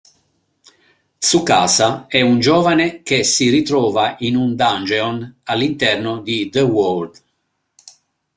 [1.19, 7.23] Tsukasa è un giovane che si ritrova in un dungeon all'interno di "The World".